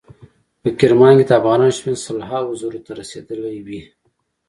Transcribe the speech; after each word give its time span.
په 0.61 0.69
کرمان 0.79 1.13
کې 1.19 1.25
د 1.27 1.31
افغانانو 1.39 1.75
شمیر 1.77 1.97
سل 2.05 2.19
هاو 2.29 2.57
زرو 2.61 2.79
ته 2.85 2.91
رسیدلی 3.01 3.57
وي. 3.65 3.81